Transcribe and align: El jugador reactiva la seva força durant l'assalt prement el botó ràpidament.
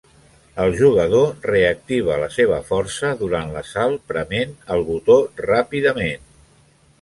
El 0.61 0.71
jugador 0.77 1.27
reactiva 1.49 2.17
la 2.23 2.29
seva 2.37 2.57
força 2.69 3.11
durant 3.19 3.53
l'assalt 3.57 4.03
prement 4.13 4.57
el 4.77 4.83
botó 4.89 5.19
ràpidament. 5.49 6.27